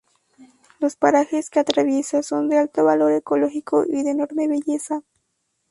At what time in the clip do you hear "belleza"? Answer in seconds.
4.47-5.03